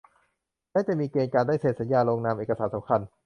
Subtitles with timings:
[0.71, 3.01] และจะมีเกณฑ์การได้เซ็นสัญญาลงนามเอกสารสำคัญ